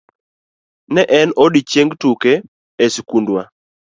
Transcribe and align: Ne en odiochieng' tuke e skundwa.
Ne 0.93 1.03
en 1.19 1.29
odiochieng' 1.43 1.95
tuke 2.01 2.33
e 2.83 2.85
skundwa. 2.95 3.41